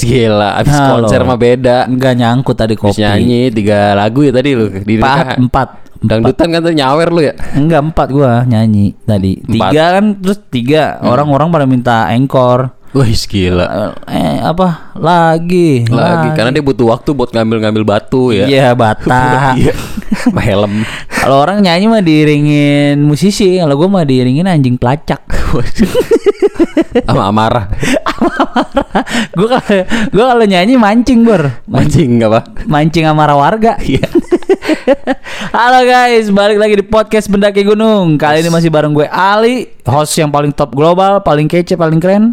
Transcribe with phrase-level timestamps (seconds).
[0.00, 1.04] gila, abis Halo.
[1.04, 1.76] konser mah beda.
[1.86, 3.02] Enggak nyangkut tadi Abis kopi.
[3.02, 5.68] nyanyi tiga lagu ya tadi lu di Empat, empat.
[5.98, 7.34] Dangdutan kan tuh nyawer lu ya.
[7.58, 9.42] Enggak empat gua nyanyi tadi.
[9.42, 9.50] Empat.
[9.50, 12.77] Tiga kan terus tiga orang-orang pada minta engkor.
[12.96, 13.92] Wih gila.
[14.08, 15.84] Eh apa lagi?
[15.84, 18.48] Lagi karena dia butuh waktu buat ngambil-ngambil batu ya.
[18.48, 19.52] Iya bata.
[19.60, 19.76] Iya.
[20.32, 20.88] Helm.
[21.12, 25.20] Kalau orang nyanyi mah diiringin musisi, kalau gua mah diiringin anjing pelacak.
[27.04, 27.68] Sama amarah.
[29.36, 32.40] gua kalau gua kalau nyanyi mancing bor, Mancing apa?
[32.64, 33.76] mancing amarah warga.
[33.84, 34.08] Iya.
[35.56, 38.16] Halo guys, balik lagi di podcast Bendaki Gunung.
[38.16, 42.32] Kali ini masih bareng gue Ali, host yang paling top global, paling kece, paling keren.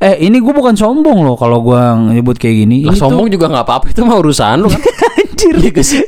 [0.00, 1.80] Eh, ini gue bukan sombong loh kalau gue
[2.16, 2.88] nyebut kayak gini.
[2.88, 4.80] Lah sombong juga nggak apa-apa itu mah urusan lu kan.
[5.42, 5.56] anjir.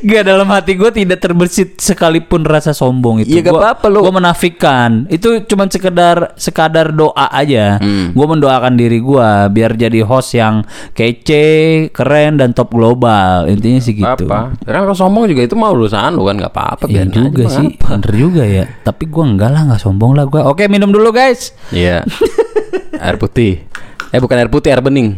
[0.03, 3.33] Gak dalam hati gue tidak terbersit sekalipun rasa sombong itu.
[3.33, 4.01] Iya, gak Gua- apa-apa, lu.
[4.01, 4.91] Gue menafikan.
[5.09, 7.79] Itu cuman sekedar sekadar doa aja.
[7.79, 8.13] Hmm.
[8.13, 11.47] Gue mendoakan diri gue biar jadi host yang kece,
[11.91, 13.47] keren dan top global.
[13.47, 14.27] Intinya sih gitu.
[14.27, 14.55] Apa?
[14.59, 16.85] Karena kalau sombong juga itu mah urusan lu kan nggak apa-apa.
[16.87, 17.87] Iya aja, juga mah sih, apa.
[17.97, 18.65] bener juga ya.
[18.83, 20.47] Tapi gua enggak lah, nggak sombong lah gua.
[20.47, 21.57] Oke, minum dulu guys.
[21.71, 22.05] Iya.
[23.05, 23.65] air putih.
[24.09, 25.17] Eh bukan air putih, air bening.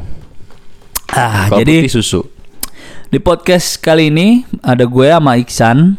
[1.11, 2.21] Ah, Kalau jadi putih susu.
[3.15, 5.95] Di podcast kali ini ada gue sama Iksan.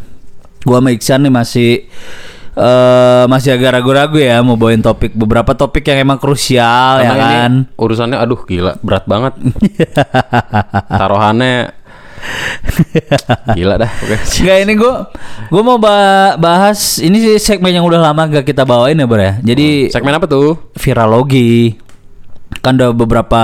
[0.68, 1.72] Gua sama Iksan nih masih
[2.56, 7.72] eh masih agak ragu-ragu ya mau bawain topik beberapa topik yang emang krusial ya kan.
[7.80, 9.32] urusannya aduh gila berat banget.
[11.00, 11.72] Taruhannya
[13.56, 13.92] gila dah.
[13.96, 14.16] Oke.
[14.44, 15.08] Enggak ini gua
[15.48, 19.24] gua mau ba- bahas ini sih segmen yang udah lama gak kita bawain ya, Bro
[19.24, 19.40] ya.
[19.40, 20.60] Jadi Segmen apa tuh?
[20.76, 21.80] viralogi
[22.60, 23.44] kan udah beberapa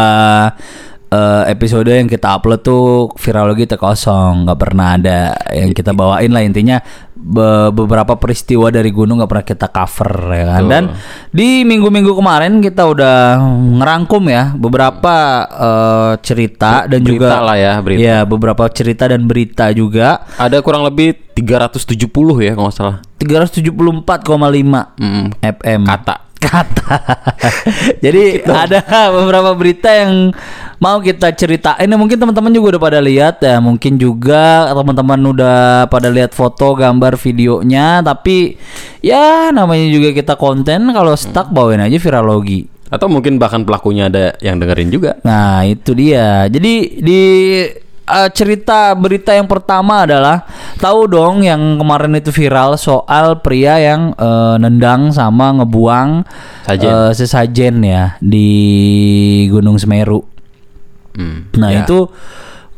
[1.12, 2.84] eh, episode yang kita upload tuh
[3.14, 5.20] viralogi terkosong nggak pernah ada
[5.52, 6.80] yang kita bawain lah intinya
[7.14, 10.72] be- beberapa peristiwa dari gunung nggak pernah kita cover ya kan Betul.
[10.72, 10.84] dan
[11.30, 13.38] di minggu-minggu kemarin kita udah
[13.78, 18.02] ngerangkum ya beberapa eh, cerita dan Berita juga lah ya, berita.
[18.02, 22.08] ya beberapa cerita dan berita juga Ada kurang lebih 370
[22.40, 22.98] ya kalau nggak salah.
[23.18, 26.31] 374,5 Hmm, FM kata.
[26.42, 26.98] Kata.
[28.04, 28.82] Jadi ada
[29.14, 30.34] beberapa berita yang
[30.82, 31.86] mau kita ceritain.
[31.86, 33.62] Ya, mungkin teman-teman juga udah pada lihat ya.
[33.62, 38.02] Mungkin juga teman-teman udah pada lihat foto, gambar, videonya.
[38.02, 38.58] Tapi
[39.06, 40.90] ya namanya juga kita konten.
[40.90, 42.66] Kalau stuck bawain aja viralogi.
[42.92, 45.16] Atau mungkin bahkan pelakunya ada yang dengerin juga.
[45.24, 46.50] Nah itu dia.
[46.52, 47.22] Jadi di
[48.12, 50.44] eh, cerita berita yang pertama adalah
[50.78, 56.28] tahu dong yang kemarin itu viral soal pria yang eh, nendang sama ngebuang
[56.68, 56.92] Sajen.
[56.92, 58.50] eh, sesajen ya di
[59.48, 60.22] Gunung Semeru.
[61.12, 61.84] Hmm, Nah ya.
[61.84, 62.08] itu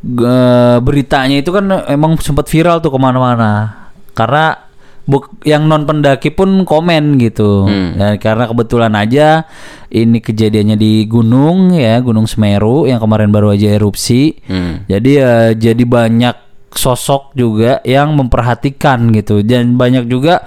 [0.04, 3.84] eh, beritanya itu kan emang sempat viral tuh ke mana-mana
[4.14, 4.63] karena
[5.04, 7.68] buk- yang non pendaki pun komen gitu.
[7.68, 7.96] Hmm.
[8.00, 9.48] Ya, karena kebetulan aja
[9.92, 14.36] ini kejadiannya di gunung ya Gunung Semeru yang kemarin baru aja erupsi.
[14.48, 14.88] Hmm.
[14.90, 16.36] jadi ya jadi banyak
[16.74, 19.46] sosok juga yang memperhatikan gitu.
[19.46, 20.42] Dan banyak juga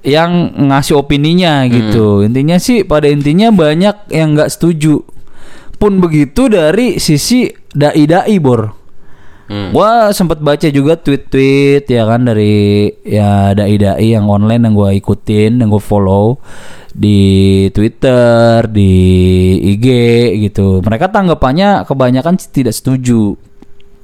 [0.00, 2.24] yang ngasih opininya gitu.
[2.24, 5.04] Intinya sih pada intinya banyak yang nggak setuju.
[5.80, 8.79] Pun begitu dari sisi dai-dai bor
[9.50, 9.74] Hmm.
[9.74, 15.58] Gua sempat baca juga tweet-tweet ya kan dari ya dai-dai yang online yang gua ikutin,
[15.58, 16.38] yang gua follow
[16.94, 18.94] di Twitter, di
[19.74, 19.86] IG
[20.46, 20.78] gitu.
[20.86, 23.34] Mereka tanggapannya kebanyakan tidak setuju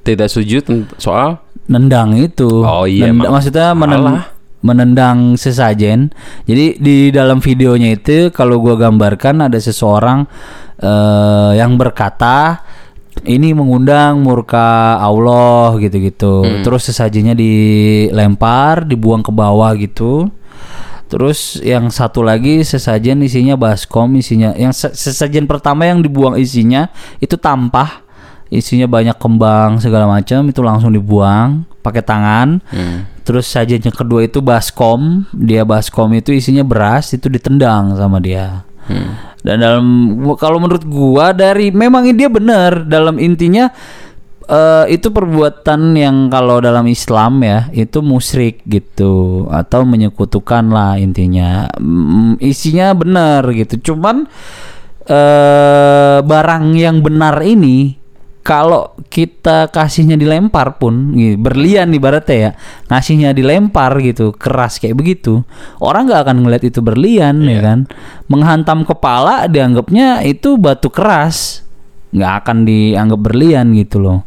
[0.03, 2.47] Tidak setuju soal nendang itu.
[2.63, 4.23] Oh iya, emang maksudnya menen- salah.
[4.59, 6.11] menendang sesajen.
[6.43, 10.27] Jadi di dalam videonya itu kalau gua gambarkan ada seseorang
[10.79, 12.63] eh, yang berkata
[13.23, 16.43] ini mengundang murka Allah gitu-gitu.
[16.43, 16.61] Hmm.
[16.61, 20.29] Terus sesajennya dilempar, dibuang ke bawah gitu.
[21.07, 26.91] Terus yang satu lagi sesajen isinya baskom, isinya yang se- sesajen pertama yang dibuang isinya
[27.23, 28.03] itu tampah,
[28.51, 32.59] isinya banyak kembang segala macam itu langsung dibuang pakai tangan.
[32.67, 33.07] Hmm.
[33.23, 38.67] Terus sajen yang kedua itu baskom, dia baskom itu isinya beras itu ditendang sama dia.
[38.87, 39.15] Hmm.
[39.47, 39.87] Dan dalam
[40.35, 42.83] kalau menurut gua dari memang dia benar.
[42.83, 43.71] Dalam intinya
[44.43, 49.47] eh, itu perbuatan yang kalau dalam Islam ya itu musyrik gitu.
[49.47, 51.71] Atau menyekutukan lah intinya.
[51.79, 53.93] Mm, isinya benar gitu.
[53.93, 54.27] Cuman
[55.07, 57.95] eh barang yang benar ini
[58.47, 62.51] kalau kita kasihnya dilempar pun gitu, berlian ibaratnya ya
[62.87, 65.43] ngasihnya dilempar gitu keras kayak begitu
[65.83, 67.79] orang nggak akan ngeliat itu berlian ya kan?
[68.31, 71.67] Menghantam kepala dianggapnya itu batu keras
[72.15, 74.23] nggak akan dianggap berlian gitu loh.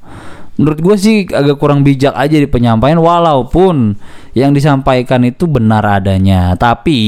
[0.61, 3.97] Menurut gue sih agak kurang bijak aja di penyampaian walaupun
[4.37, 6.53] yang disampaikan itu benar adanya.
[6.61, 7.01] Tapi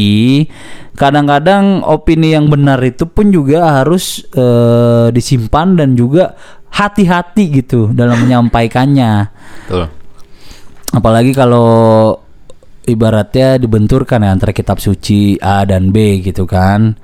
[0.97, 6.32] kadang-kadang opini yang benar itu pun juga harus eh, disimpan dan juga
[6.73, 9.29] hati-hati gitu dalam menyampaikannya
[9.65, 9.87] Betul.
[10.91, 12.17] apalagi kalau
[12.83, 16.97] ibaratnya dibenturkan ya antara kitab suci A dan B gitu kan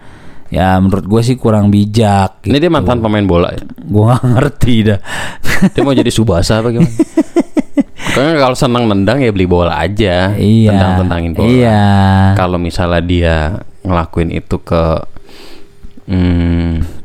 [0.49, 3.61] ya menurut gue sih kurang bijak Ini dia mantan pemain bola ya.
[3.63, 5.01] gue gak ngerti dah
[5.77, 6.87] Dia mau jadi subasa apa gimana?
[8.09, 10.33] Pokoknya kalau senang nendang ya beli bola aja.
[10.35, 11.47] iya Tendang-tendangin bola.
[11.51, 11.83] iya
[12.35, 13.37] Kalau misalnya dia
[13.83, 14.83] ngelakuin itu ke
[16.07, 16.98] hmm,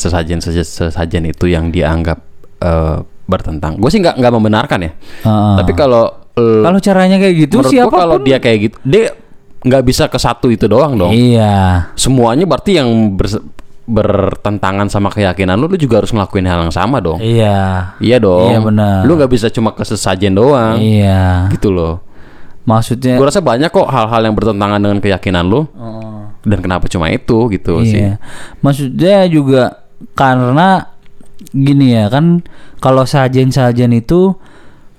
[0.00, 2.18] sesajen sesajen itu yang dianggap
[2.58, 3.76] eh, bertentang.
[3.76, 4.92] Gue sih nggak nggak membenarkan ya.
[5.22, 5.54] Heeh.
[5.60, 6.08] Tapi kalau
[6.40, 9.12] kalau caranya kayak gitu siapa kalau dia kayak gitu, dia
[9.60, 11.12] nggak bisa ke satu itu doang dong.
[11.12, 13.44] iya Semuanya berarti yang ber-
[13.84, 17.18] bertentangan sama keyakinan lu, lu juga harus ngelakuin hal yang sama dong.
[17.20, 18.48] iya Iya dong.
[18.48, 18.98] Iya, benar.
[19.04, 20.78] Lu nggak bisa cuma ke sesajen doang.
[20.78, 22.00] iya Gitu loh.
[22.60, 25.66] maksudnya Gue rasa banyak kok hal-hal yang bertentangan dengan keyakinan lu.
[25.66, 26.20] Heeh.
[26.40, 28.00] Dan kenapa cuma itu gitu sih.
[28.00, 28.22] Iya.
[28.62, 29.62] Maksudnya juga
[30.16, 30.86] karena
[31.50, 32.44] gini ya kan
[32.80, 34.36] kalau sajen-sajen itu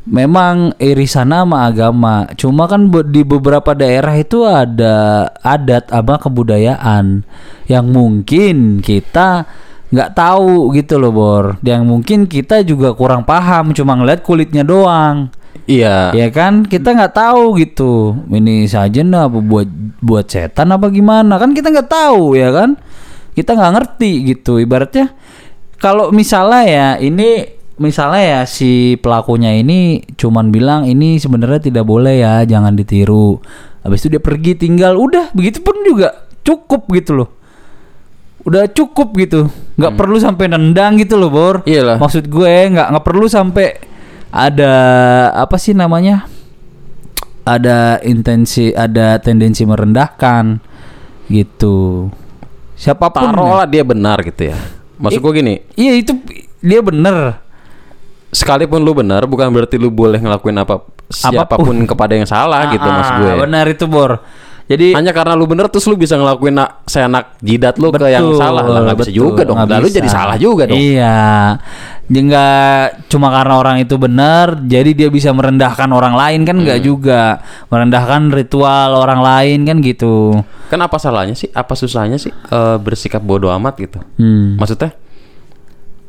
[0.09, 2.29] memang irisan sama agama.
[2.37, 7.21] Cuma kan be- di beberapa daerah itu ada adat apa kebudayaan
[7.69, 9.45] yang mungkin kita
[9.91, 11.45] nggak tahu gitu loh Bor.
[11.61, 15.29] Yang mungkin kita juga kurang paham cuma ngeliat kulitnya doang.
[15.69, 16.15] Iya.
[16.15, 19.69] Ya kan kita nggak tahu gitu ini sajen apa buat
[20.01, 22.79] buat setan apa gimana kan kita nggak tahu ya kan
[23.37, 24.59] kita nggak ngerti gitu.
[24.59, 25.11] Ibaratnya
[25.81, 32.21] kalau misalnya ya ini misalnya ya si pelakunya ini cuman bilang ini sebenarnya tidak boleh
[32.21, 33.41] ya jangan ditiru.
[33.81, 34.99] Habis itu dia pergi tinggal.
[34.99, 37.29] Udah begitu pun juga cukup gitu loh.
[38.45, 39.49] Udah cukup gitu.
[39.77, 41.55] Nggak perlu sampai nendang gitu loh bor.
[41.65, 41.97] Iyalah.
[41.97, 43.91] maksud gue nggak nggak perlu sampai
[44.31, 44.73] ada
[45.35, 46.25] apa sih namanya
[47.43, 50.61] ada intensi ada tendensi merendahkan
[51.27, 52.07] gitu
[52.81, 53.29] siapa pun ya.
[53.29, 54.57] Taruhlah dia benar gitu ya.
[54.97, 56.17] Maksud gue gini, iya itu
[56.59, 57.37] dia bener
[58.31, 62.81] sekalipun lu benar bukan berarti lu boleh ngelakuin apa siapa pun kepada yang salah gitu
[62.81, 63.31] Ah, maksud gue.
[63.39, 64.23] benar itu bor
[64.67, 68.27] jadi Hanya karena lu bener terus lu bisa ngelakuin nak seenak jidat lu ke yang
[68.29, 69.57] Betul, salah lah nggak bisa betul, juga dong.
[69.61, 69.97] Lalu bisa.
[69.99, 70.77] jadi salah juga dong.
[70.77, 71.19] Iya.
[72.11, 76.63] Jadi nggak cuma karena orang itu benar, jadi dia bisa merendahkan orang lain kan Hmm.
[76.67, 77.39] nggak juga.
[77.71, 80.43] Merendahkan ritual orang lain kan gitu.
[80.67, 81.47] Kan apa salahnya sih?
[81.51, 83.99] Apa susahnya sih eh, bersikap bodoh amat gitu?
[84.19, 84.59] Hmm.
[84.59, 84.91] Maksudnya?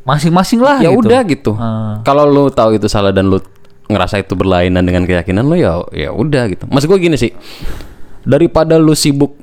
[0.02, 1.06] Masing-masing lah ya gitu.
[1.06, 1.52] udah gitu.
[1.54, 2.02] Ah.
[2.02, 3.38] Kalau lu tahu itu salah dan lu
[3.86, 6.66] ngerasa itu berlainan dengan keyakinan lu ya ya udah gitu.
[6.66, 7.30] Maksud gue gini sih.
[8.22, 9.34] Daripada lu sibuk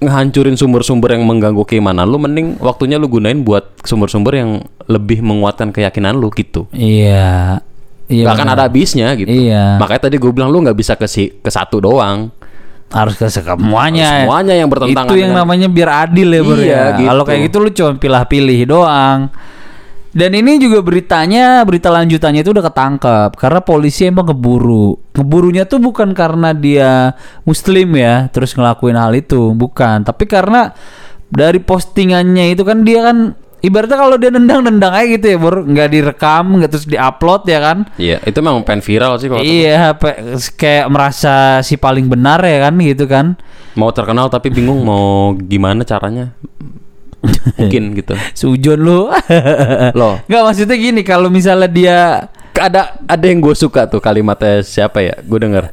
[0.00, 4.50] ngehancurin sumber-sumber yang mengganggu keimanan lu mending waktunya lu gunain buat sumber-sumber yang
[4.88, 6.64] lebih menguatkan keyakinan lu gitu.
[6.72, 7.60] Iya.
[8.08, 8.24] Iya.
[8.26, 8.56] Gak akan benar.
[8.58, 9.28] ada habisnya gitu.
[9.28, 9.76] Iya.
[9.76, 12.32] Makanya tadi gue bilang lu nggak bisa ke si, ke satu doang.
[12.90, 14.26] harus ke semuanya.
[14.26, 16.58] Semuanya yang bertentangan Itu yang dengan- namanya biar adil ya, Bro.
[16.58, 16.82] Iya, ya.
[16.98, 17.06] gitu.
[17.06, 19.18] Kalau kayak gitu lu cuma pilih-pilih doang.
[20.10, 24.98] Dan ini juga beritanya, berita lanjutannya itu udah ketangkep karena polisi emang ngeburu.
[25.14, 27.14] Ngeburunya tuh bukan karena dia
[27.46, 30.02] muslim ya, terus ngelakuin hal itu, bukan.
[30.02, 30.74] Tapi karena
[31.30, 35.62] dari postingannya itu kan dia kan ibaratnya kalau dia nendang-nendang aja gitu ya, Bro.
[35.70, 37.78] nggak direkam, nggak terus diupload ya kan.
[37.94, 39.94] Iya, itu memang pengen viral sih kalau Iya,
[40.58, 43.38] kayak merasa si paling benar ya kan gitu kan.
[43.78, 46.34] mau terkenal tapi bingung mau gimana caranya.
[47.56, 48.14] Mungkin gitu.
[48.32, 49.08] Sujon lu.
[49.98, 51.98] Loh, Nggak maksudnya gini kalau misalnya dia
[52.56, 55.14] ada ada yang gue suka tuh kalimatnya siapa ya?
[55.24, 55.72] Gue denger.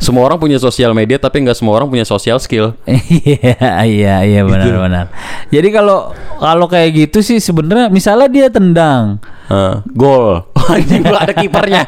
[0.00, 2.72] Semua orang punya sosial media tapi nggak semua orang punya social skill.
[2.88, 5.12] Iya iya iya benar-benar.
[5.52, 9.20] Jadi kalau kalau kayak gitu sih sebenarnya misalnya dia tendang.
[9.52, 10.48] Hah, gol.
[10.56, 11.84] Anjing ada kipernya.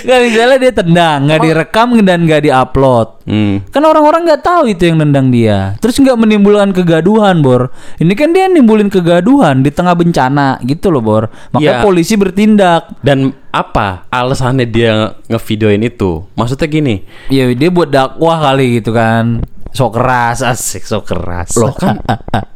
[0.00, 3.08] Nggak misalnya dia tendang, nggak direkam dan nggak diupload.
[3.24, 3.62] Hmm.
[3.68, 5.78] Kan orang-orang nggak tahu itu yang nendang dia.
[5.78, 7.70] Terus nggak menimbulkan kegaduhan, Bor.
[7.96, 11.24] Ini kan dia nimbulin kegaduhan di tengah bencana gitu loh, Bor.
[11.52, 11.84] Makanya Iya.
[11.84, 12.82] polisi bertindak.
[13.04, 16.24] Dan apa alasannya dia ngevideoin itu?
[16.34, 16.94] Maksudnya gini,
[17.28, 19.44] Ya dia buat dakwah kali gitu kan.
[19.70, 21.54] Sok keras, asik sok keras.
[21.54, 22.02] Loh, kan?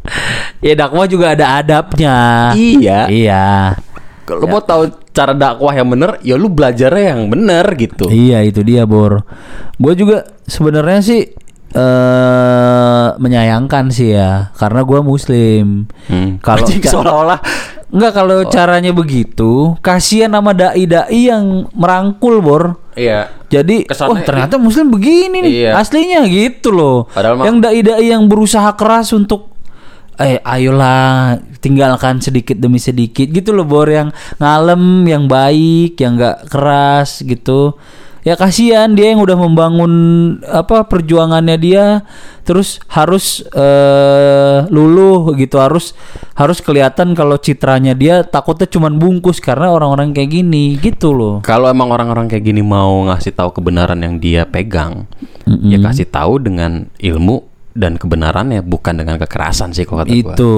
[0.67, 2.51] ya dakwah juga ada adabnya.
[2.59, 3.07] iya.
[3.07, 3.47] Iya.
[4.25, 8.11] Kalau mau tahu cara dakwah yang bener, ya lu belajarnya yang bener gitu.
[8.11, 9.23] Iya itu dia Bor.
[9.79, 11.23] Gue juga sebenarnya sih
[11.75, 15.87] eh menyayangkan sih ya, karena gue Muslim.
[16.07, 16.39] Hmm.
[16.39, 17.41] Kalau seolah-olah
[17.95, 22.65] Enggak kalau caranya begitu, kasihan sama dai-dai yang merangkul Bor.
[22.99, 23.31] iya.
[23.47, 25.79] Jadi, Kesannya- oh ternyata Muslim begini nih, Iya.
[25.79, 27.07] aslinya gitu loh.
[27.07, 29.54] Padahal yang dai-dai yang berusaha keras untuk
[30.19, 33.27] eh ayolah tinggalkan sedikit demi sedikit.
[33.31, 37.77] Gitu loh bor yang ngalem yang baik yang nggak keras gitu.
[38.25, 39.93] Ya kasihan dia yang udah membangun
[40.49, 42.09] apa perjuangannya dia.
[42.41, 45.61] Terus harus eh luluh gitu.
[45.61, 45.93] Harus
[46.33, 50.81] harus kelihatan kalau citranya dia takutnya cuman bungkus karena orang-orang kayak gini.
[50.81, 51.45] Gitu loh.
[51.45, 55.05] Kalau emang orang-orang kayak gini mau ngasih tahu kebenaran yang dia pegang,
[55.45, 60.19] ya kasih tahu dengan ilmu dan kebenarannya bukan dengan kekerasan sih kalau kata gua.
[60.31, 60.53] itu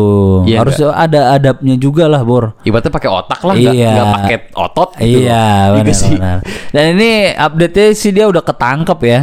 [0.44, 4.04] Iya harus ada adabnya juga lah bor Ibaratnya pakai otak lah, nggak Iya.
[4.12, 4.88] pakai otot.
[5.00, 5.44] gitu Iya.
[5.72, 6.12] Iya benar, sih.
[6.12, 6.38] benar.
[6.70, 9.20] Dan ini update-nya sih dia udah ketangkep ya.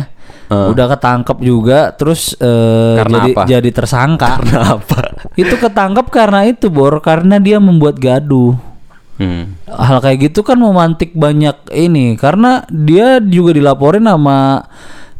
[0.54, 3.42] Udah ketangkep juga terus eh, Karena jadi apa?
[3.46, 4.30] jadi tersangka.
[4.38, 5.00] Karena apa?
[5.34, 8.54] itu ketangkep karena itu, Bor, karena dia membuat gaduh.
[9.18, 9.58] Hmm.
[9.66, 14.66] Hal kayak gitu kan memantik banyak ini karena dia juga dilaporin sama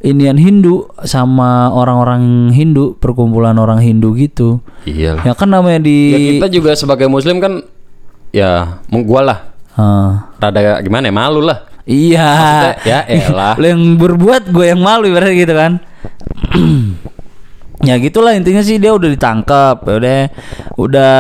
[0.04, 4.60] Indian Hindu sama orang-orang Hindu, perkumpulan orang Hindu gitu.
[4.84, 5.24] Iya.
[5.24, 5.98] Ya kan namanya Ya di
[6.44, 7.64] kita juga sebagai muslim kan
[8.36, 9.40] ya gua lah
[9.74, 10.30] Ah.
[10.38, 11.66] rada gimana ya malu lah.
[11.88, 12.28] Iya.
[12.30, 13.00] Maksudnya, ya
[13.32, 13.54] elah.
[13.58, 15.72] Lo yang berbuat gue yang malu ibaratnya gitu kan.
[17.88, 20.20] ya gitulah intinya sih dia udah ditangkap, ya udah
[20.80, 21.14] udah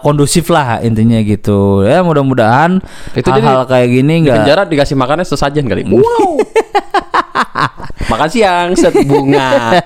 [0.00, 1.84] kondusif lah intinya gitu.
[1.84, 2.80] Ya mudah-mudahan
[3.12, 5.84] hal-hal kayak gini Di enggak penjara dikasih makannya sesajen kali.
[5.90, 6.40] Wow.
[8.10, 9.76] Makan siang set bunga.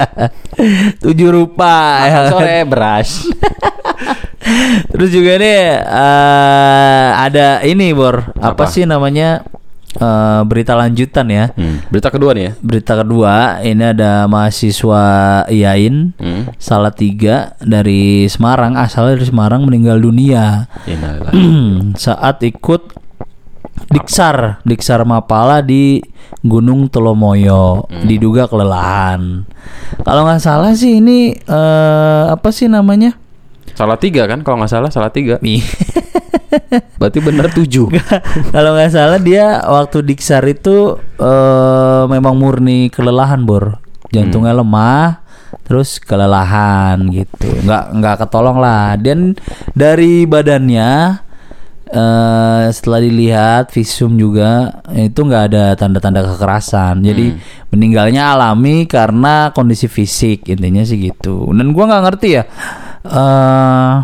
[1.04, 2.10] tujuh rupa ya.
[2.10, 3.10] Makan sore beras.
[4.92, 8.64] Terus juga nih eh, ada ini Bor, apa, Apa?
[8.68, 9.40] sih namanya?
[9.94, 11.54] Eh, berita lanjutan ya.
[11.54, 11.78] Hmm.
[11.86, 12.52] Berita kedua nih ya.
[12.58, 15.02] Berita kedua ini ada mahasiswa
[15.46, 16.50] IAIN Hmm.
[16.58, 20.66] salah tiga dari Semarang asalnya dari Semarang meninggal dunia
[22.04, 23.03] saat ikut
[23.90, 24.62] Diksar.
[24.62, 26.00] Diksar Mapala di
[26.44, 29.48] Gunung Telomoyo diduga kelelahan.
[30.04, 33.16] Kalau nggak salah sih ini eh, apa sih namanya?
[33.74, 35.40] Salah tiga kan kalau nggak salah salah tiga.
[37.00, 37.90] Berarti bener tujuh.
[38.54, 43.80] kalau nggak salah dia waktu Diksar itu eh, memang murni kelelahan bor.
[44.12, 45.24] Jantungnya lemah
[45.64, 47.48] terus kelelahan gitu.
[47.64, 49.00] Nggak nggak ketolong lah.
[49.00, 49.32] Dan
[49.72, 51.23] dari badannya
[51.84, 57.04] eh setelah dilihat visum juga itu nggak ada tanda-tanda kekerasan.
[57.04, 57.36] Jadi
[57.72, 61.48] meninggalnya alami karena kondisi fisik intinya sih gitu.
[61.52, 62.44] Dan gua nggak ngerti ya
[63.04, 63.94] eh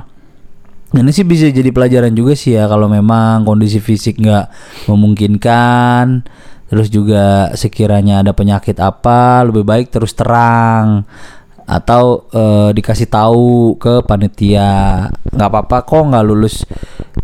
[0.91, 4.47] ini sih bisa jadi pelajaran juga sih ya kalau memang kondisi fisik nggak
[4.91, 6.27] memungkinkan
[6.67, 11.07] terus juga sekiranya ada penyakit apa lebih baik terus terang
[11.71, 16.67] atau eh, dikasih tahu ke panitia nggak apa-apa kok nggak lulus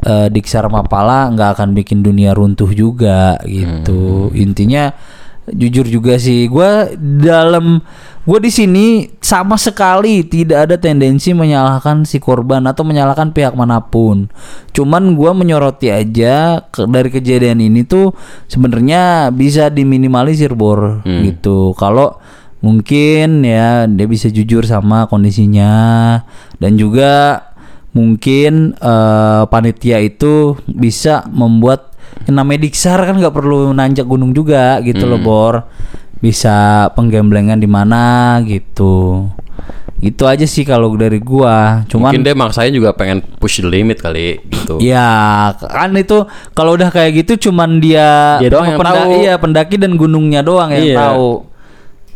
[0.06, 4.30] eh, diksar mapala nggak akan bikin dunia runtuh juga gitu.
[4.38, 4.94] Intinya
[5.46, 7.78] jujur juga sih gue dalam
[8.26, 8.86] gue di sini
[9.22, 14.26] sama sekali tidak ada tendensi menyalahkan si korban atau menyalahkan pihak mana pun.
[14.74, 18.10] Cuman gue menyoroti aja ke- dari kejadian ini tuh
[18.46, 21.74] sebenarnya bisa diminimalisir bor gitu.
[21.78, 22.18] Kalau
[22.58, 25.72] mungkin ya dia bisa jujur sama kondisinya
[26.56, 27.42] dan juga
[27.92, 31.92] mungkin eh, panitia itu bisa membuat
[32.24, 35.54] yang namanya diksar kan nggak perlu nanjak gunung juga gitu loh bor
[36.16, 39.28] bisa penggemblengan di mana gitu
[39.96, 43.96] itu aja sih kalau dari gua cuman Mungkin dia maksain juga pengen push the limit
[43.96, 44.76] kali gitu.
[44.84, 45.08] Ya
[45.56, 49.10] kan itu kalau udah kayak gitu cuman dia Dia doang yang penda- tahu.
[49.16, 50.96] Iya pendaki dan gunungnya doang yang Iya.
[51.00, 51.30] tahu.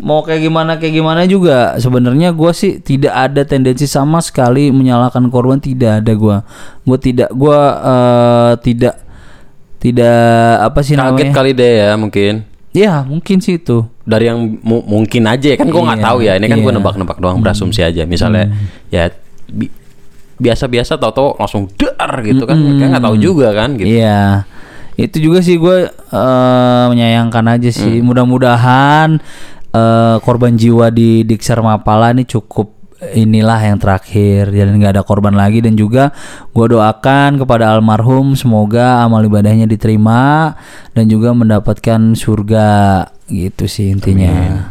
[0.00, 5.28] Mau kayak gimana kayak gimana juga sebenarnya gua sih tidak ada tendensi sama sekali menyalahkan
[5.28, 6.36] korban tidak ada gua.
[6.82, 8.96] Gua tidak gua eh, tidak
[9.76, 10.20] tidak
[10.62, 11.32] apa sih Kaget namanya?
[11.32, 12.34] kali deh ya mungkin.
[12.70, 13.82] Ya mungkin sih itu.
[14.04, 16.32] Dari yang mu- mungkin aja ya kan gue nggak Iya, tahu ya.
[16.36, 16.78] Ini kan gue iya.
[16.78, 18.02] nebak-nebak doang berasumsi aja.
[18.04, 18.46] Misalnya
[18.88, 19.10] ya
[19.48, 19.72] bi-
[20.36, 22.56] biasa-biasa tahu-tahu langsung dar gitu kan.
[22.56, 23.88] Kayak nggak tahu juga kan gitu.
[23.90, 24.44] Iya.
[24.94, 27.98] Itu juga sih gue eh, menyayangkan aja sih.
[27.98, 28.06] Hmm.
[28.06, 29.18] Mudah-mudahan
[29.74, 35.32] eh, korban jiwa di Diksar Mapala ini cukup inilah yang terakhir jadi nggak ada korban
[35.32, 36.12] lagi dan juga
[36.52, 40.52] gue doakan kepada almarhum semoga amal ibadahnya diterima
[40.92, 42.68] dan juga mendapatkan surga
[43.32, 44.68] gitu sih intinya.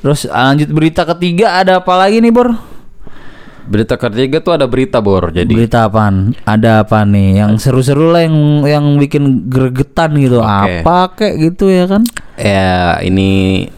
[0.00, 2.56] Terus lanjut berita ketiga ada apa lagi nih Bor?
[3.70, 5.30] Berita ketiga tuh ada berita bor.
[5.30, 6.34] Jadi Berita apaan?
[6.42, 7.38] Ada apa nih?
[7.38, 10.42] Yang seru-seru lah yang yang bikin gregetan gitu.
[10.42, 10.82] Oke.
[10.82, 12.02] Apa kek gitu ya kan?
[12.40, 13.68] ya ini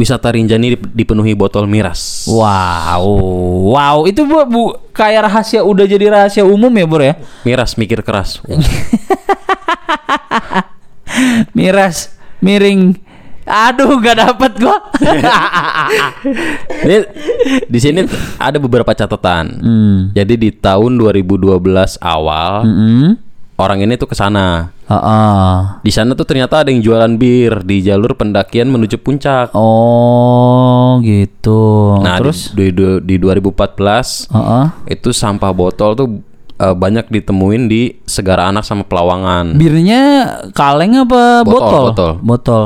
[0.00, 2.24] wisata Rinjani dip- dipenuhi botol miras.
[2.24, 3.04] Wow,
[3.70, 7.14] wow itu bu, bu kayak rahasia udah jadi rahasia umum ya bro ya?
[7.44, 8.40] Miras mikir keras.
[11.52, 12.96] Miras, miring,
[13.50, 14.78] Aduh, nggak dapet gua.
[16.86, 16.96] Ini
[17.66, 18.06] di sini
[18.38, 19.58] ada beberapa catatan.
[19.58, 19.98] hmm.
[20.14, 21.58] Jadi di tahun 2012
[21.98, 23.18] awal Mm-mm.
[23.58, 24.70] orang ini tuh ke sana.
[24.90, 25.54] Heeh.
[25.86, 29.54] Di sana tuh ternyata ada yang jualan bir di jalur pendakian menuju puncak.
[29.54, 31.94] Oh, gitu.
[32.02, 34.64] Nah, terus di, di, di 2014 Heeh.
[34.90, 36.08] itu sampah botol tuh
[36.58, 39.54] eh, banyak ditemuin di Segara Anak sama Pelawangan.
[39.54, 40.02] birnya
[40.50, 41.84] kaleng apa Botol, botol?
[41.94, 42.12] botol.
[42.26, 42.64] Botol.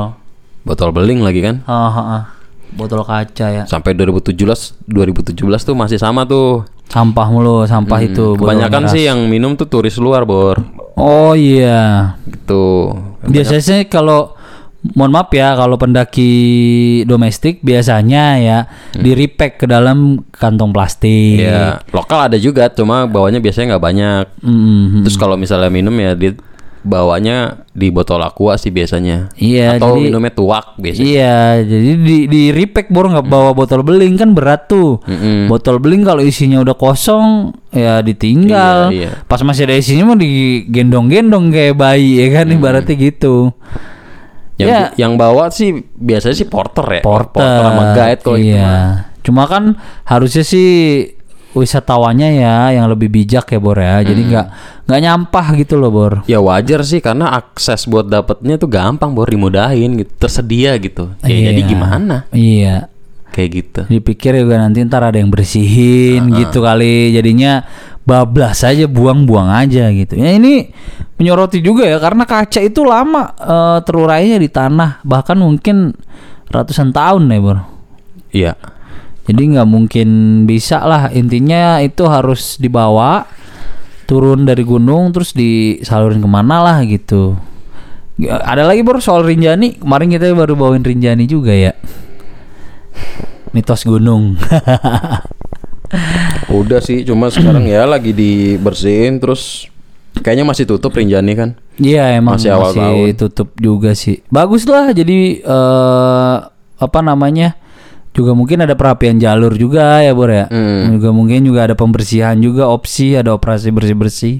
[0.65, 1.61] Botol beling lagi kan.
[1.69, 2.33] Ah.
[2.73, 3.63] Botol kaca ya.
[3.69, 4.33] Sampai 2017
[4.89, 6.65] 2017 tuh masih sama tuh.
[6.89, 8.33] Sampah mulu, sampah itu.
[8.33, 10.57] botol Kebanyakan sih yang minum tuh turis luar, Bor.
[10.95, 12.15] Oh iya.
[12.27, 12.95] Gitu.
[13.27, 14.35] Biasanya sih kalau
[14.93, 16.29] mohon maaf ya kalau pendaki
[17.09, 18.57] domestik biasanya ya
[18.93, 21.41] di repack ke dalam kantong plastik.
[21.41, 24.25] Ya, lokal ada juga, cuma bawanya biasanya nggak banyak.
[24.45, 26.37] Mm, Terus kalau misalnya minum ya dia
[26.85, 29.33] bawanya di botol aqua sih biasanya.
[29.35, 31.05] Iya, Atau jadi- minumnya tuak biasanya.
[31.09, 35.01] Iya, jadi di di repack baru nggak bawa botol beling kan berat tuh.
[35.03, 35.49] Mm-mm.
[35.49, 38.93] Botol beling kalau isinya udah kosong ya ditinggal.
[38.93, 39.25] Iya, iya.
[39.25, 43.49] Pas masih ada isinya mah digendong-gendong kayak bayi ya kan ibaratnya gitu.
[44.55, 44.81] Yang Ya.
[44.95, 47.01] yang bawa sih biasanya sih porter ya.
[47.03, 48.61] Porter, sama guide kalau iya.
[48.61, 48.93] mah.
[49.19, 49.73] Cuma kan
[50.05, 50.69] harusnya sih
[51.55, 54.03] wisatawannya ya yang lebih bijak ya Bor ya.
[54.03, 54.45] Jadi nggak
[54.85, 56.13] nggak nyampah gitu loh Bor.
[56.27, 61.15] Ya wajar sih karena akses buat dapetnya tuh gampang, Bor, dimudahin gitu, tersedia gitu.
[61.23, 61.43] Ya Iya.
[61.55, 62.15] jadi gimana?
[62.29, 62.91] Iya.
[63.31, 63.81] Kayak gitu.
[63.91, 67.63] Dipikir juga nanti ntar ada yang bersihin gitu kali jadinya
[68.07, 70.15] bablas aja buang-buang aja gitu.
[70.15, 70.71] Ya ini
[71.19, 75.91] menyoroti juga ya karena kaca itu lama eh, terurainya di tanah bahkan mungkin
[76.47, 77.63] ratusan tahun ya bro.
[78.31, 78.53] Iya.
[79.25, 80.09] Jadi nggak mungkin
[80.45, 83.25] bisa lah intinya itu harus dibawa
[84.05, 87.33] turun dari gunung terus disalurin ke mana lah gitu.
[88.21, 91.73] Ada lagi bro soal Rinjani kemarin kita baru bawain Rinjani juga ya.
[93.51, 94.37] Mitos gunung.
[96.51, 99.67] Udah sih, cuma sekarang ya lagi dibersihin terus
[100.21, 101.49] kayaknya masih tutup Rinjani kan.
[101.75, 103.07] Iya emang Masih masih, awal tahun.
[103.19, 104.21] tutup juga sih.
[104.29, 106.35] Bagus lah jadi eh
[106.75, 107.55] apa namanya
[108.15, 110.47] juga mungkin ada perapian jalur juga ya Bor ya.
[110.47, 110.95] Hmm.
[110.95, 114.35] Juga mungkin juga ada pembersihan juga opsi ada operasi bersih bersih.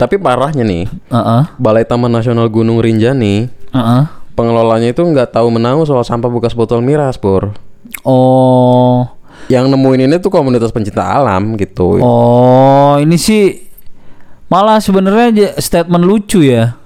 [0.00, 1.42] Tapi parahnya nih, Heeh.
[1.60, 4.02] Balai Taman Nasional Gunung Rinjani Heeh.
[4.34, 7.54] pengelolanya itu nggak tahu menahu soal sampah bekas botol miras, Bor.
[8.02, 9.06] Oh.
[9.46, 12.00] Yang nemuin ini tuh komunitas pencinta alam gitu.
[12.00, 13.68] Oh, ini sih
[14.48, 16.80] malah sebenarnya statement lucu ya.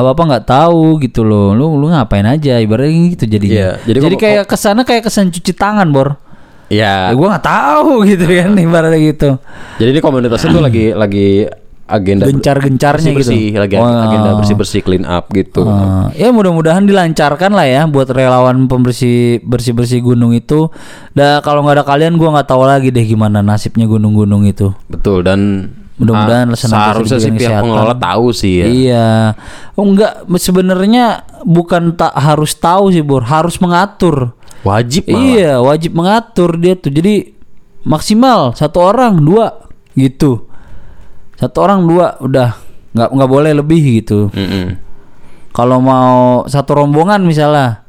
[0.00, 1.52] Apa apa nggak tahu gitu loh.
[1.52, 3.54] Lu lu ngapain aja ibaratnya gitu jadinya.
[3.54, 6.16] Iya, jadi jadi kok- kayak ke sana kayak kesan cuci tangan, Bor.
[6.66, 9.36] Ya, Ya, gue nggak tahu gitu kan ibaratnya gitu.
[9.76, 11.50] jadi ini komunitasnya tuh lagi lagi
[11.84, 13.58] agenda Gencar-gencarnya bersih, gitu.
[13.58, 13.82] lagi Oh.
[13.82, 15.66] agenda bersih-bersih clean up gitu.
[15.66, 20.70] Eh, ya mudah-mudahan dilancarkan lah ya buat relawan pembersih bersih-bersih gunung itu.
[21.10, 24.70] Dah kalau nggak ada kalian gua nggak tahu lagi deh gimana nasibnya gunung-gunung itu.
[24.86, 25.66] Betul dan
[26.00, 27.62] Mudah-mudahan ah, seharusnya sih pihak kesehatan.
[27.68, 28.66] pengelola tahu sih ya.
[28.66, 29.08] Iya.
[29.76, 34.32] Oh, enggak sebenarnya bukan tak harus tahu sih Bor, harus mengatur.
[34.64, 35.20] Wajib malah.
[35.20, 36.88] Iya, wajib mengatur dia tuh.
[36.88, 37.36] Jadi
[37.84, 40.48] maksimal satu orang dua gitu.
[41.36, 42.56] Satu orang dua udah
[42.96, 44.32] nggak nggak boleh lebih gitu.
[44.32, 44.80] Mm-mm.
[45.52, 47.84] Kalau mau satu rombongan misalnya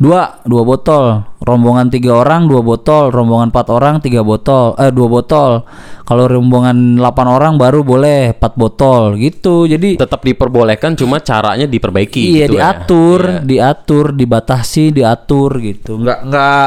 [0.00, 1.04] dua dua botol,
[1.44, 5.60] rombongan tiga orang dua botol, rombongan empat orang tiga botol, eh dua botol.
[6.02, 9.68] Kalau rombongan 8 orang baru boleh empat botol gitu.
[9.68, 12.74] Jadi Tetap diperbolehkan cuma caranya diperbaiki iya gitu ya.
[12.74, 13.40] diatur, Iya.
[13.44, 16.00] diatur, dibatasi, diatur gitu.
[16.00, 16.66] Nggak nggak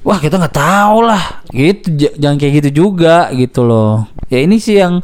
[0.00, 4.06] wah kita nggak tahu lah gitu jangan kayak gitu juga gitu loh.
[4.30, 5.02] Ya ini sih yang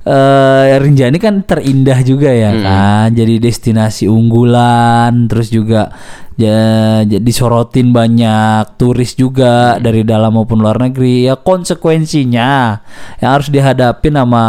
[0.00, 3.08] eh Rinjani kan terindah juga ya kan.
[3.12, 5.92] Jadi destinasi unggulan terus juga
[6.40, 11.28] ya jadi disorotin banyak turis juga dari dalam maupun luar negeri.
[11.28, 12.80] Ya konsekuensinya
[13.20, 14.44] yang harus dihadapin sama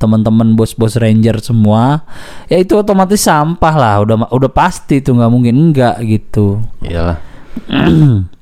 [0.00, 2.08] teman-teman bos-bos ranger semua
[2.48, 7.20] ya itu otomatis sampah lah udah udah pasti itu nggak mungkin enggak gitu Iyalah.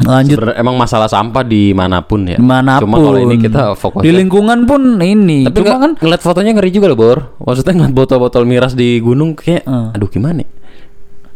[0.00, 2.34] lanjut Sebenarnya emang masalah sampah di mana pun ya.
[2.34, 4.12] di mana pun Cuma kalau ini kita di fokusnya.
[4.14, 7.18] lingkungan pun ini Tapi cuma kan ngeliat fotonya ngeri juga loh Bor.
[7.38, 9.92] Maksudnya ngeliat botol-botol miras di gunung kayak, Hmm.
[9.92, 10.42] aduh gimana?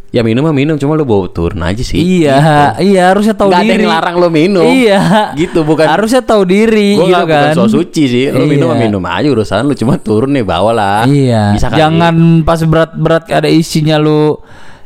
[0.08, 1.98] Ya minum mah minum, cuma lu bawa turun aja sih.
[1.98, 2.38] iya
[2.78, 4.62] iya harusnya tahu Nggak ada diri yang larang lo minum.
[4.64, 5.84] iya Gitu bukan.
[5.84, 8.24] harusnya tahu diri Gue gitu nggak kan bukan so suci sih.
[8.28, 8.84] Lu minum mah Iya.
[8.86, 11.00] minum aja urusan lu cuma turun nih bawa lah.
[11.04, 14.38] Iya, Bisa jangan pas berat-berat ada isinya lu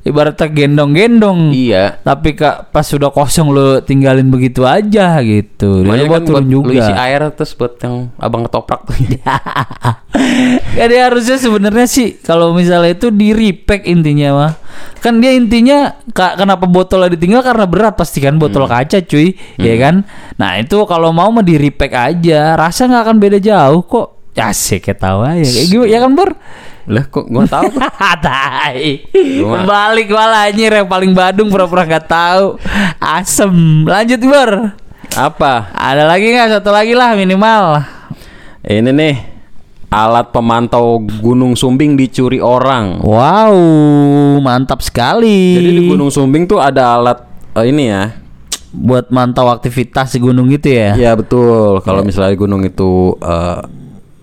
[0.02, 1.50] ibaratnya gendong-gendong.
[1.50, 1.98] Iya.
[2.00, 5.82] Tapi kak pas sudah kosong lu tinggalin begitu aja gitu.
[5.82, 6.68] Dia buat kan turun buat juga.
[6.68, 8.96] lu isi air terus buat yang abang ketoprak tuh.
[10.78, 14.52] ya dia harusnya sebenarnya sih kalau misalnya itu di repack intinya mah.
[14.98, 18.74] Kan dia intinya ka- kenapa botolnya ditinggal karena berat pasti kan botol Hmm.
[18.74, 20.02] kaca cuy, ya kan?
[20.36, 24.08] Nah, itu kalau mau mah di repack aja, rasa nggak akan beda jauh kok.
[24.34, 26.30] Asik ketawa ya kayak gitu ya kan Bor?
[26.88, 27.68] Lah kok gua tahu.
[28.26, 28.88] Tai.
[29.68, 32.56] Balik malah anjir yang paling Badung pura-pura nggak tahu.
[32.96, 33.84] Asem.
[33.84, 34.50] Lanjut Bor.
[35.12, 35.72] Apa?
[35.76, 37.84] Ada lagi nggak satu lagi lah minimal.
[38.64, 39.38] Ini nih
[39.88, 43.00] alat pemantau Gunung Sumbing dicuri orang.
[43.00, 43.56] Wow,
[44.44, 45.56] mantap sekali.
[45.56, 47.18] Jadi di Gunung Sumbing tuh ada alat
[47.56, 48.04] eh, ini ya.
[48.68, 50.92] buat mantau aktivitas di gunung itu ya.
[50.92, 51.80] Iya betul.
[51.80, 53.64] Kalau misalnya di gunung itu eh,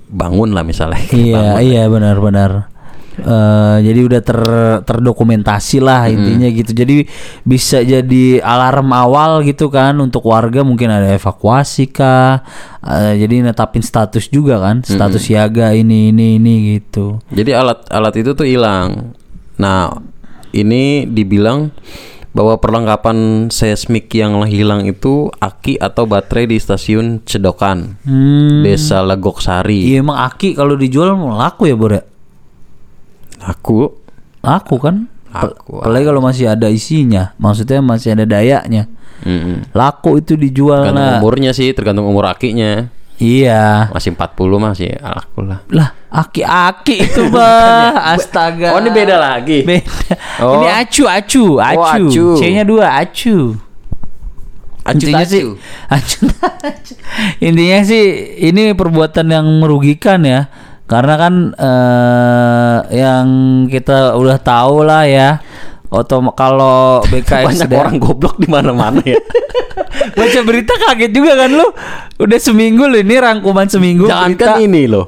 [0.10, 1.02] bangun lah misalnya.
[1.16, 2.76] Iya, iya benar-benar.
[3.16, 4.40] Eh, jadi udah ter
[4.84, 6.76] terdokumentasi lah intinya gitu.
[6.76, 7.08] Jadi
[7.48, 12.44] bisa jadi alarm awal gitu kan untuk warga mungkin ada evakuasi kah.
[12.84, 17.24] Eh, jadi netapin status juga kan, status siaga ini ini ini gitu.
[17.32, 19.16] Jadi alat-alat itu tuh hilang.
[19.56, 19.96] Nah,
[20.52, 21.72] ini dibilang
[22.36, 28.60] bahwa perlengkapan seismik yang hilang itu aki atau baterai di stasiun Cedokan, Hmm.
[28.62, 29.88] Desa Legok Sari.
[29.88, 32.04] Iya emang aki kalau dijual laku ya, Bor ya?
[33.40, 33.96] Aku
[34.46, 35.10] Laku kan?
[35.34, 35.82] Laku.
[35.82, 38.86] Apalagi kalau masih ada isinya, maksudnya masih ada dayanya.
[39.26, 39.74] Mm-mm.
[39.74, 41.18] Laku itu dijual Tergantung lah.
[41.18, 42.94] umurnya sih, tergantung umur akinya.
[43.16, 43.88] Iya.
[43.96, 45.60] Masih 40 masih laku lah.
[45.72, 47.96] Lah, aki-aki itu, Bah.
[48.16, 48.76] Astaga.
[48.76, 49.64] Oh, ini beda lagi.
[49.64, 50.16] Beda.
[50.44, 50.60] Oh.
[50.60, 51.80] Ini acu, acu, acu.
[52.12, 52.26] acu.
[52.36, 53.56] C-nya dua, acu.
[54.86, 55.42] Acu Intinya sih,
[55.96, 56.30] acu,
[56.62, 56.94] acu.
[57.42, 58.04] Intinya sih
[58.46, 60.52] ini perbuatan yang merugikan ya.
[60.86, 63.26] Karena kan eh yang
[63.66, 65.42] kita udah tahu lah ya.
[65.96, 69.16] Otom kalau BKS Banyak orang goblok di mana-mana ya.
[70.18, 71.68] baca berita kaget juga kan lu.
[72.18, 74.52] Udah seminggu lu ini rangkuman seminggu Jangankan berita.
[74.62, 75.08] ini loh.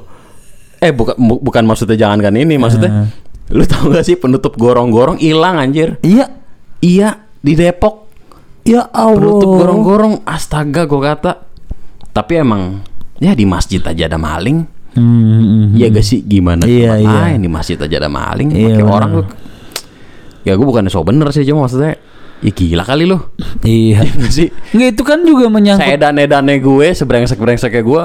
[0.78, 3.10] Eh bukan bu- bukan maksudnya jangankan ini, maksudnya
[3.48, 5.96] lu tahu gak sih penutup gorong-gorong hilang anjir.
[6.00, 6.28] Iya.
[6.78, 8.06] Iya, di Depok.
[8.62, 9.18] Ya Allah.
[9.18, 11.32] Penutup gorong-gorong astaga gua kata.
[12.08, 12.80] Tapi emang
[13.16, 14.62] ya di masjid aja ada maling.
[14.90, 17.34] Hmm, Iya gak sih gimana Iya, iya.
[17.34, 18.50] di masjid aja ada maling.
[18.50, 19.24] Iya, Pakai orang lu.
[20.48, 22.00] Ya gue bukan so bener sih cuma maksudnya
[22.38, 23.18] Ya gila kali lu
[23.60, 24.00] Iya.
[24.16, 28.02] Nggak sih Nggak itu kan juga menyangkut Saya dane-dane gue Sebrengsek-brengsek kayak gue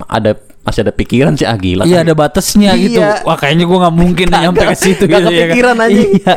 [0.00, 3.00] Ada Masih ada pikiran sih ah gila Iya ada batasnya gitu.
[3.00, 3.24] Iya.
[3.24, 4.42] Wah kayaknya gua nggak mungkin Kagak.
[4.44, 5.48] nyampe ke situ Nggak gitu ya kan.
[5.48, 6.00] kepikiran aja.
[6.04, 6.34] Iya.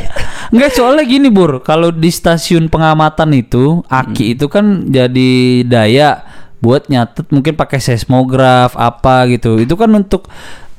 [0.49, 3.99] Enggak soalnya gini Bur, kalau di stasiun pengamatan itu Hmm.
[3.99, 5.31] aki itu kan jadi
[5.65, 6.23] daya
[6.57, 9.59] buat nyatet mungkin pakai seismograf apa gitu.
[9.59, 10.31] Itu kan untuk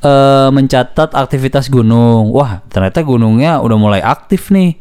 [0.05, 2.29] eh, mencatat aktivitas gunung.
[2.31, 4.77] Wah, ternyata gunungnya udah mulai aktif nih.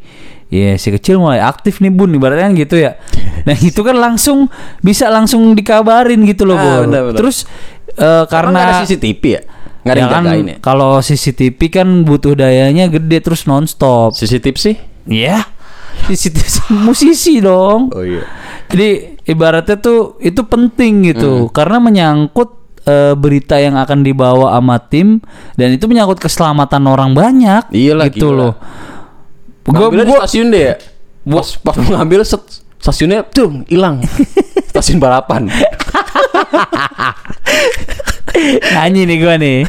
[0.54, 3.00] Iya, si kecil mulai aktif nih Bun, ibaratnya kan gitu ya.
[3.48, 4.48] Nah, itu kan langsung
[4.80, 7.12] bisa langsung dikabarin gitu loh, Ah, benar.
[7.12, 7.44] Terus
[7.92, 9.42] eh, Karena ada CCTV ya
[9.84, 14.16] Nggak ada Ya kan, ya Kalau CCTV kan butuh dayanya gede terus nonstop.
[14.16, 14.76] CCTV sih
[15.12, 15.44] Iya.
[16.08, 16.48] CCTV
[16.88, 17.92] musisi dong.
[17.92, 18.24] Oh iya
[18.72, 25.20] Jadi ibaratnya tuh itu penting gitu karena menyangkut eh, berita yang akan dibawa sama tim
[25.56, 27.70] dan itu menyangkut keselamatan orang banyak.
[27.72, 28.40] Iyalah, gitu gila.
[28.52, 28.54] loh.
[29.64, 30.76] Di gua, stasiun deh ya
[31.24, 32.44] Pas, pas ngambil set,
[32.84, 34.04] Stasiunnya tuh hilang
[34.76, 35.48] Stasiun balapan
[38.74, 39.60] nyanyi nih gua nih.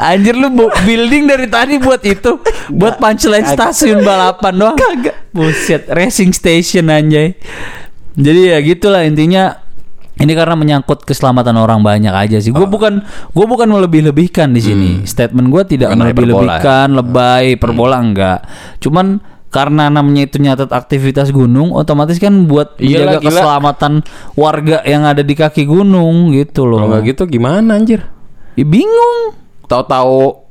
[0.00, 2.40] Anjir lu bu- building dari tadi buat itu,
[2.72, 4.76] buat punchline stasiun balapan doang.
[4.80, 5.28] Kagak.
[5.30, 7.36] Buset, racing station anjay.
[8.16, 9.61] Jadi ya gitulah intinya
[10.12, 12.52] ini karena menyangkut keselamatan orang banyak aja sih.
[12.52, 13.00] Gue bukan
[13.32, 14.90] gue bukan melebih-lebihkan di sini.
[15.04, 18.44] Statement gue tidak melebih-lebihkan, lebay, perbola enggak.
[18.76, 23.28] Cuman karena namanya itu nyatet aktivitas gunung, otomatis kan buat Iyalah, menjaga gila.
[23.28, 23.92] keselamatan
[24.32, 26.84] warga yang ada di kaki gunung gitu loh.
[26.84, 28.04] Kalau gitu gimana anjir
[28.52, 29.36] Ya, bingung.
[29.64, 30.44] Tahu-tahu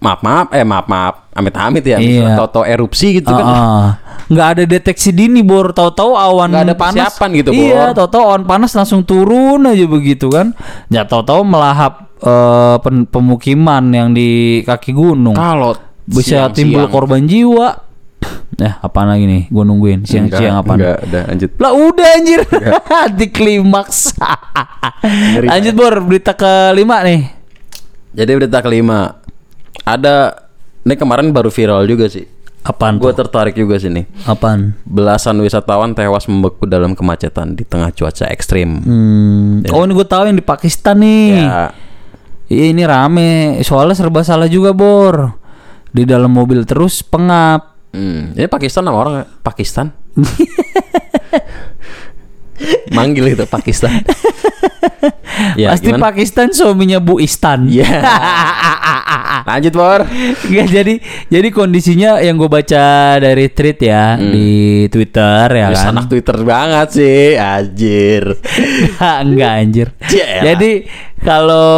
[0.00, 2.36] Maaf maaf Eh maaf maaf Amit-amit ya Iya.
[2.36, 3.88] Tahu-tahu erupsi gitu kan Ah,
[4.28, 5.70] nggak ada deteksi dini bor.
[5.70, 8.04] Tahu-tahu awan Nggak ada panas persiapan gitu, iya Bor.
[8.04, 10.52] tahu-tahu awan panas langsung turun aja begitu kan.
[10.88, 15.34] Ya tahu-tahu melahap eh, pen- pemukiman yang di kaki gunung.
[15.34, 16.56] Kalau bisa siang-siang.
[16.56, 17.80] timbul korban jiwa.
[18.54, 19.42] Ya apa lagi nih?
[19.50, 20.06] Gue nungguin.
[20.06, 21.50] Siang-siang apa Enggak, udah lanjut.
[21.58, 22.40] lah udah anjir.
[23.18, 24.14] Di klimaks.
[25.42, 25.94] Lanjut bor.
[26.00, 27.28] Berita kelima nih.
[28.14, 29.18] Jadi berita kelima.
[29.82, 30.38] Ada
[30.80, 32.24] ini kemarin baru viral juga sih.
[32.64, 34.08] Apaan Gue tertarik juga sih nih.
[34.24, 38.80] apaan Belasan wisatawan tewas membeku dalam kemacetan di tengah cuaca ekstrim.
[38.80, 39.68] Hmm.
[39.68, 41.44] Oh ini gue tahu yang di Pakistan nih.
[41.44, 41.70] Ya,
[42.44, 43.30] Iya ini rame
[43.64, 45.32] soalnya serba salah juga bor
[45.88, 49.24] di dalam mobil terus pengap Hmm, ini Pakistan nama orang ya?
[49.38, 49.94] Pakistan.
[52.94, 54.02] Manggil itu Pakistan.
[55.60, 56.12] ya, Pasti gimana?
[56.12, 57.66] Pakistan suaminya Bu Istan.
[57.66, 58.02] Iya.
[59.48, 60.00] Lanjut, Bor.
[60.48, 60.94] Nggak, jadi
[61.28, 65.92] jadi kondisinya yang gue baca dari tweet ya di Twitter ya Wis kan.
[65.96, 68.24] anak Twitter banget sih, anjir.
[69.00, 69.88] Enggak anjir.
[70.08, 70.42] Jelah.
[70.54, 70.72] Jadi
[71.20, 71.74] kalau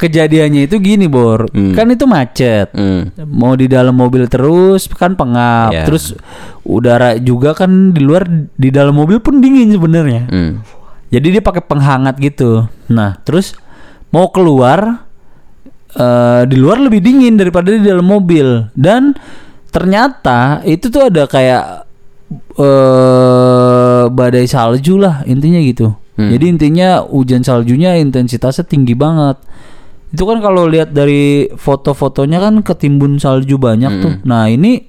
[0.00, 1.76] kejadiannya itu gini Bor, Hmm.
[1.76, 2.72] kan itu macet.
[2.72, 3.12] Hmm.
[3.28, 5.76] Mau di dalam mobil terus kan pengap.
[5.76, 5.84] Iya.
[5.84, 6.16] Terus
[6.64, 8.24] udara juga kan di luar
[8.56, 10.24] di dalam mobil pun dingin sebenarnya.
[10.32, 10.52] Hmm.
[11.12, 12.64] Jadi dia pakai penghangat gitu.
[12.88, 13.52] Nah, terus
[14.08, 15.04] mau keluar
[15.90, 19.10] eh di luar lebih dingin daripada di dalam mobil dan
[19.74, 21.82] ternyata itu tuh ada kayak
[22.56, 25.90] eh badai salju lah intinya gitu.
[26.14, 26.30] Hmm.
[26.30, 29.40] Jadi intinya hujan saljunya intensitasnya tinggi banget.
[30.10, 34.12] Itu kan kalau lihat dari foto-fotonya kan ketimbun salju banyak tuh.
[34.26, 34.86] Nah, ini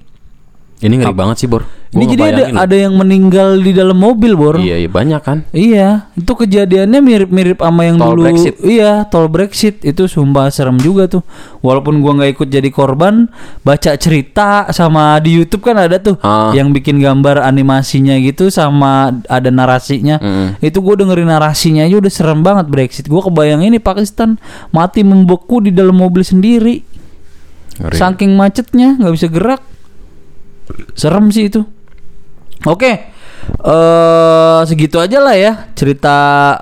[0.82, 1.62] Ini ngeri banget sih, Bor.
[1.92, 4.56] Ini Gua jadi ada ada yang meninggal di dalam mobil, Bor.
[4.56, 5.44] Iya, iya banyak kan.
[5.52, 8.24] Iya, itu kejadiannya mirip-mirip sama yang Tol dulu.
[8.24, 8.54] Brexit.
[8.64, 11.20] Iya, tol Brexit itu sumpah serem juga tuh.
[11.60, 13.28] Walaupun gua nggak ikut jadi korban,
[13.60, 16.48] baca cerita sama di YouTube kan ada tuh Ah.
[16.56, 20.16] yang bikin gambar animasinya gitu sama ada narasinya.
[20.16, 20.64] Mm-mm.
[20.64, 23.04] Itu gue dengerin narasinya aja udah serem banget Brexit.
[23.04, 24.40] Gua kebayang ini Pakistan
[24.72, 26.80] mati membeku di dalam mobil sendiri.
[27.76, 27.96] Ngeri.
[28.00, 29.60] Saking macetnya nggak bisa gerak.
[30.96, 31.68] Serem sih itu.
[32.66, 33.10] Oke.
[33.42, 36.14] eh segitu aja lah ya cerita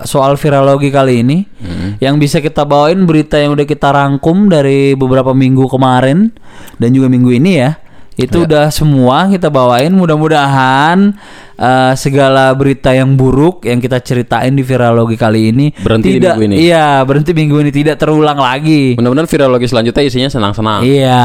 [0.09, 1.39] soal virologi kali ini.
[2.01, 6.33] Yang bisa kita bawain berita yang udah kita rangkum dari beberapa minggu kemarin
[6.81, 7.77] dan juga minggu ini ya.
[8.21, 9.93] Itu udah semua kita bawain.
[9.93, 11.15] Mudah-mudahan
[11.57, 16.41] eh, segala berita yang buruk yang kita ceritain di virologi kali ini Berhenti di tidak
[16.41, 16.57] minggu ini.
[16.67, 18.97] Iya, berhenti minggu ini tidak terulang lagi.
[18.97, 20.81] Mudah-mudahan virologi selanjutnya isinya senang-senang.
[20.83, 21.25] Iya,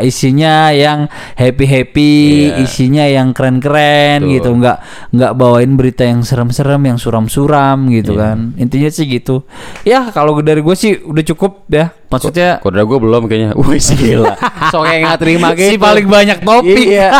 [0.00, 2.14] isinya yang happy happy,
[2.50, 2.64] Iya.
[2.64, 4.32] isinya yang keren keren Betul.
[4.40, 4.76] gitu, nggak
[5.12, 8.32] nggak bawain berita yang serem serem, yang suram suram gitu Iya.
[8.32, 8.38] kan.
[8.56, 9.44] Intinya sih gitu.
[9.84, 11.92] Ya kalau dari gue sih udah cukup ya.
[12.06, 13.50] Maksudnya Kode gue belum kayaknya.
[13.60, 14.34] Wih gila.
[14.72, 15.70] So kayak nggak terima gitu.
[15.70, 17.14] si paling banyak topik, Iya.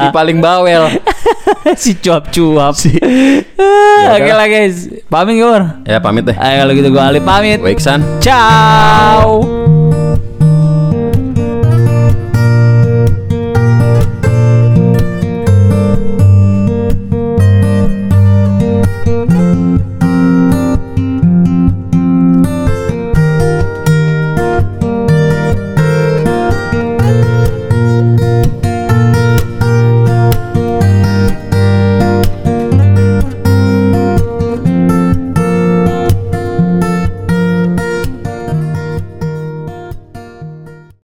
[0.00, 0.88] si paling bawel.
[1.76, 2.72] si cuap cuap.
[3.98, 5.58] Ya Oke lah guys, pamit gue.
[5.84, 6.32] Ya pamit deh.
[6.32, 7.60] Ayo kalau gitu gue Ali pamit.
[7.76, 8.00] San.
[8.24, 9.67] Ciao.